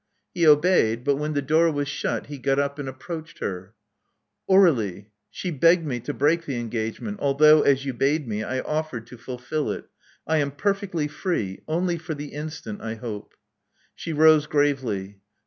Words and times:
He 0.33 0.47
obeyed; 0.47 1.03
but 1.03 1.17
when 1.17 1.35
the 1.35 1.43
door 1.43 1.71
was 1.71 1.87
shut, 1.87 2.25
he 2.25 2.39
got 2.39 2.57
up 2.57 2.79
and 2.79 2.89
approached 2.89 3.37
her. 3.37 3.75
Aur61ie: 4.49 5.05
she 5.29 5.51
begged 5.51 5.85
me 5.85 5.99
to 5.99 6.11
break 6.11 6.45
the 6.45 6.57
engagement, 6.59 7.19
although, 7.21 7.61
as 7.61 7.85
you 7.85 7.93
bade 7.93 8.27
me, 8.27 8.41
I 8.41 8.61
offered 8.61 9.05
to 9.05 9.17
fulfil 9.19 9.69
it. 9.69 9.85
I 10.25 10.37
am 10.37 10.53
perfectly 10.53 11.07
free— 11.07 11.61
only 11.77 11.99
for 11.99 12.15
the 12.15 12.29
instant, 12.29 12.81
I 12.81 12.95
hope." 12.95 13.35
She 13.93 14.11
rose 14.11 14.47
gravely. 14.47 15.19